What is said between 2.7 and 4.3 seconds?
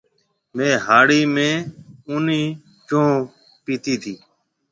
چونه پيتي تي۔